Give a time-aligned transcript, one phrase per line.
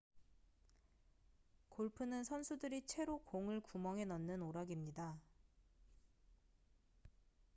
[1.69, 5.19] 골프는 선수들이 채로 공을 구멍에 넣는 오락입니다